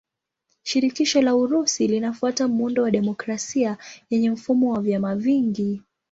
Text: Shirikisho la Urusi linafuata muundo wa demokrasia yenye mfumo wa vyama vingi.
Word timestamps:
Shirikisho 0.63 1.21
la 1.21 1.35
Urusi 1.35 1.87
linafuata 1.87 2.47
muundo 2.47 2.83
wa 2.83 2.91
demokrasia 2.91 3.77
yenye 4.09 4.29
mfumo 4.31 4.71
wa 4.73 4.81
vyama 4.81 5.15
vingi. 5.15 5.81